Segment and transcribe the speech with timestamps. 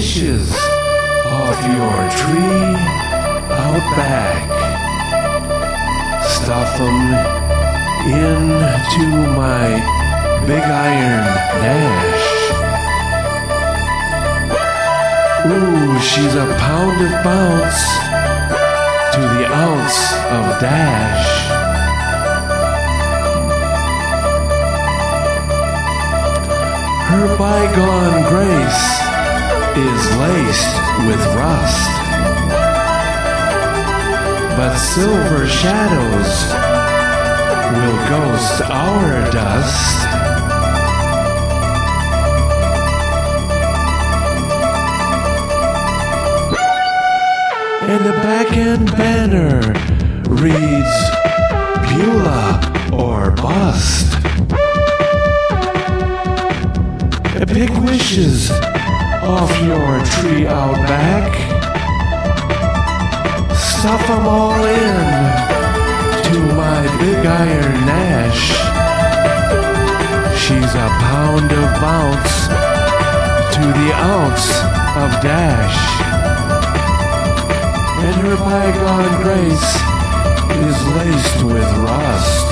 [0.00, 0.50] wishes
[1.26, 2.72] off your tree
[3.64, 4.48] out back.
[6.24, 7.00] Stuff them
[8.08, 9.68] into my
[10.46, 11.26] big iron
[11.60, 12.28] Nash.
[15.52, 17.82] Ooh, she's a pound of bounce
[19.12, 20.00] to the ounce
[20.36, 21.28] of dash.
[27.10, 29.09] Her bygone grace
[29.76, 30.76] is laced
[31.06, 31.90] with rust,
[34.56, 36.32] but silver shadows
[37.76, 40.06] will ghost our dust.
[47.82, 49.60] And the back end banner
[50.28, 50.96] reads
[51.88, 52.60] Beulah
[52.92, 54.16] or Bust.
[57.48, 58.50] Pick wishes
[59.22, 61.32] off your tree out back.
[63.54, 65.50] Stuff 'em all in
[66.24, 68.44] to my big iron Nash.
[70.42, 72.48] She's a pound of bounce
[73.54, 74.48] to the ounce
[75.02, 75.78] of dash.
[78.06, 79.70] And her bygone grace
[80.66, 82.48] is laced with rust.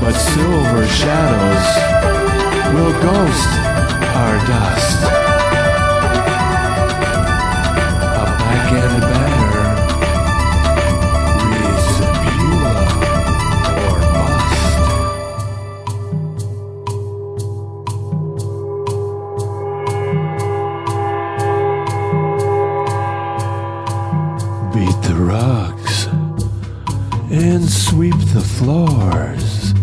[0.00, 2.11] But silver shadows
[2.72, 3.48] will ghost
[4.16, 5.02] our dust.
[8.16, 9.66] A back end banner
[11.50, 11.88] reads
[12.24, 12.86] Beulah
[13.82, 14.74] or bust.
[24.74, 25.96] Beat the rugs
[27.30, 29.81] and sweep the floors.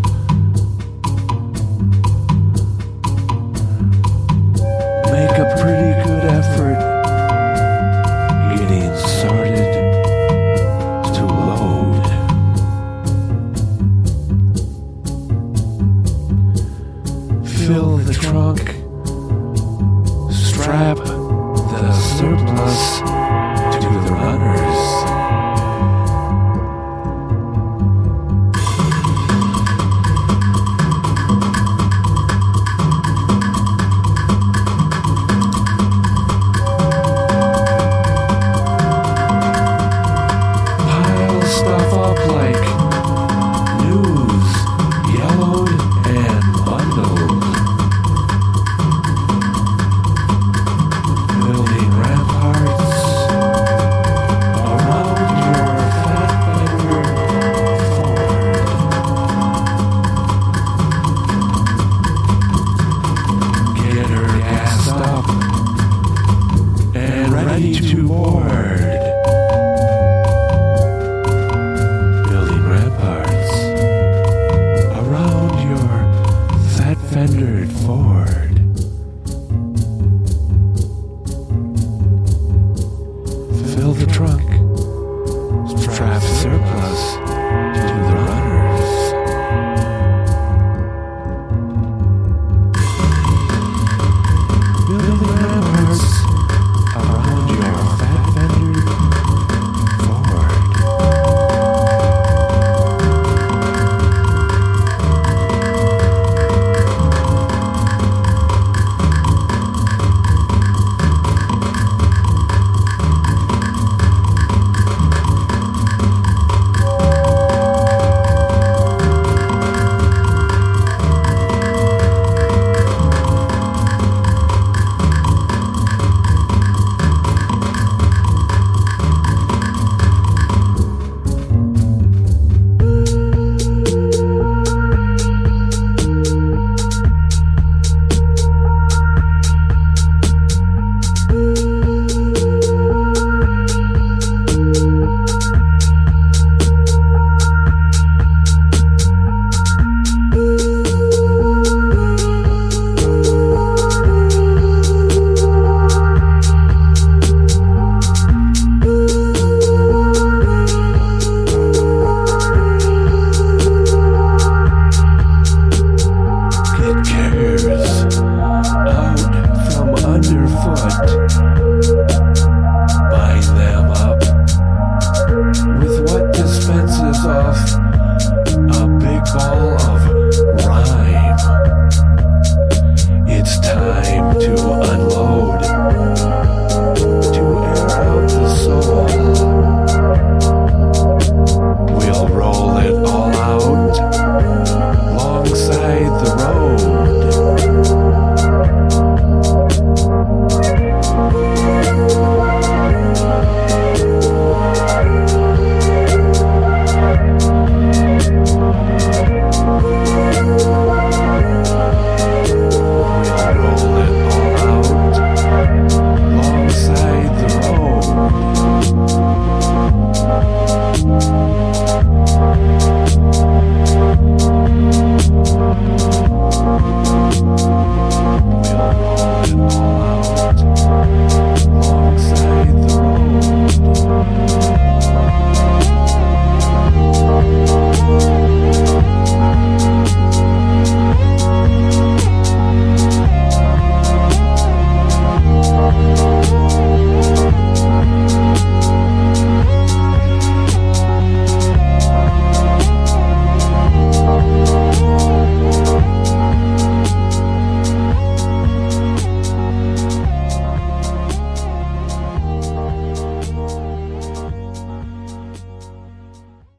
[171.02, 171.69] Thank you.